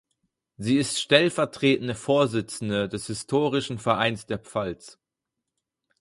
Sie 0.57 0.77
ist 0.77 0.99
stellvertretende 0.99 1.93
Vorsitzende 1.93 2.89
des 2.89 3.05
Historischen 3.05 3.77
Vereins 3.77 4.25
der 4.25 4.39
Pfalz. 4.39 4.99